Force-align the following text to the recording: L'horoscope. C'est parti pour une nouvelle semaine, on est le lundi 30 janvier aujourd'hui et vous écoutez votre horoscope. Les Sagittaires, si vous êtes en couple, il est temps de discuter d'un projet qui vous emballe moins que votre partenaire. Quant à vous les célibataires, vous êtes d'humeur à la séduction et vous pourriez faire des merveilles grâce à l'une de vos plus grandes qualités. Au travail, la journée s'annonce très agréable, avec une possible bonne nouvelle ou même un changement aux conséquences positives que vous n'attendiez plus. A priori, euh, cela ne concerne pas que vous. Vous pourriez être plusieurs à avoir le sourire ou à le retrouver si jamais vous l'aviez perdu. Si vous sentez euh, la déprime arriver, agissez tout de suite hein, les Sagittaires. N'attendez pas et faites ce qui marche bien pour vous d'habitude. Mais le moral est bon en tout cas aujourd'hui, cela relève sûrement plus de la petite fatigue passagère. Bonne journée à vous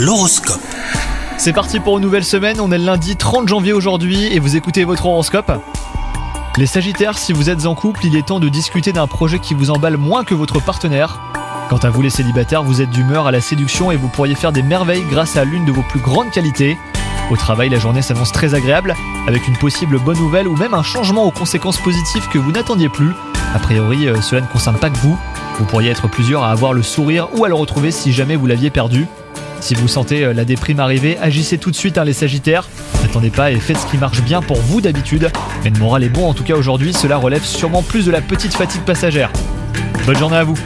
L'horoscope. 0.00 0.62
C'est 1.36 1.52
parti 1.52 1.78
pour 1.78 1.98
une 1.98 2.02
nouvelle 2.02 2.24
semaine, 2.24 2.58
on 2.58 2.72
est 2.72 2.78
le 2.78 2.86
lundi 2.86 3.16
30 3.16 3.46
janvier 3.46 3.74
aujourd'hui 3.74 4.32
et 4.32 4.38
vous 4.38 4.56
écoutez 4.56 4.84
votre 4.84 5.04
horoscope. 5.04 5.52
Les 6.56 6.64
Sagittaires, 6.64 7.18
si 7.18 7.34
vous 7.34 7.50
êtes 7.50 7.66
en 7.66 7.74
couple, 7.74 8.06
il 8.06 8.16
est 8.16 8.26
temps 8.26 8.40
de 8.40 8.48
discuter 8.48 8.92
d'un 8.92 9.06
projet 9.06 9.40
qui 9.40 9.52
vous 9.52 9.70
emballe 9.70 9.98
moins 9.98 10.24
que 10.24 10.34
votre 10.34 10.58
partenaire. 10.58 11.20
Quant 11.68 11.76
à 11.76 11.90
vous 11.90 12.00
les 12.00 12.08
célibataires, 12.08 12.62
vous 12.62 12.80
êtes 12.80 12.88
d'humeur 12.88 13.26
à 13.26 13.30
la 13.30 13.42
séduction 13.42 13.90
et 13.90 13.96
vous 13.96 14.08
pourriez 14.08 14.34
faire 14.34 14.52
des 14.52 14.62
merveilles 14.62 15.04
grâce 15.10 15.36
à 15.36 15.44
l'une 15.44 15.66
de 15.66 15.72
vos 15.72 15.82
plus 15.82 16.00
grandes 16.00 16.30
qualités. 16.30 16.78
Au 17.30 17.36
travail, 17.36 17.68
la 17.68 17.78
journée 17.78 18.00
s'annonce 18.00 18.32
très 18.32 18.54
agréable, 18.54 18.94
avec 19.28 19.48
une 19.48 19.58
possible 19.58 19.98
bonne 19.98 20.18
nouvelle 20.18 20.48
ou 20.48 20.56
même 20.56 20.72
un 20.72 20.82
changement 20.82 21.24
aux 21.24 21.30
conséquences 21.30 21.76
positives 21.76 22.26
que 22.28 22.38
vous 22.38 22.52
n'attendiez 22.52 22.88
plus. 22.88 23.12
A 23.54 23.58
priori, 23.58 24.08
euh, 24.08 24.22
cela 24.22 24.40
ne 24.40 24.46
concerne 24.46 24.78
pas 24.78 24.88
que 24.88 24.98
vous. 24.98 25.18
Vous 25.58 25.66
pourriez 25.66 25.90
être 25.90 26.08
plusieurs 26.08 26.42
à 26.42 26.52
avoir 26.52 26.72
le 26.72 26.82
sourire 26.82 27.28
ou 27.36 27.44
à 27.44 27.48
le 27.48 27.54
retrouver 27.54 27.90
si 27.90 28.14
jamais 28.14 28.36
vous 28.36 28.46
l'aviez 28.46 28.70
perdu. 28.70 29.06
Si 29.60 29.74
vous 29.74 29.88
sentez 29.88 30.24
euh, 30.24 30.32
la 30.32 30.44
déprime 30.44 30.80
arriver, 30.80 31.18
agissez 31.20 31.58
tout 31.58 31.70
de 31.70 31.76
suite 31.76 31.98
hein, 31.98 32.04
les 32.04 32.12
Sagittaires. 32.12 32.68
N'attendez 33.02 33.30
pas 33.30 33.50
et 33.50 33.56
faites 33.56 33.78
ce 33.78 33.86
qui 33.86 33.98
marche 33.98 34.22
bien 34.22 34.42
pour 34.42 34.58
vous 34.58 34.80
d'habitude. 34.80 35.30
Mais 35.64 35.70
le 35.70 35.78
moral 35.78 36.02
est 36.02 36.08
bon 36.08 36.28
en 36.28 36.34
tout 36.34 36.44
cas 36.44 36.54
aujourd'hui, 36.54 36.92
cela 36.92 37.18
relève 37.18 37.44
sûrement 37.44 37.82
plus 37.82 38.06
de 38.06 38.10
la 38.10 38.20
petite 38.20 38.54
fatigue 38.54 38.82
passagère. 38.82 39.30
Bonne 40.06 40.16
journée 40.16 40.36
à 40.36 40.44
vous 40.44 40.56